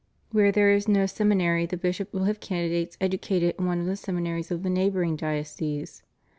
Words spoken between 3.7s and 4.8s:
of the seminaries of the